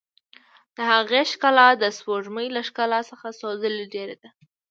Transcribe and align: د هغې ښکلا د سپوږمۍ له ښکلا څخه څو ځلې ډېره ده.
د 0.75 0.77
هغې 0.91 1.21
ښکلا 1.31 1.67
د 1.81 1.83
سپوږمۍ 1.97 2.47
له 2.55 2.61
ښکلا 2.67 2.99
څخه 3.09 3.27
څو 3.39 3.49
ځلې 3.61 3.85
ډېره 3.93 4.15
ده. 4.21 4.29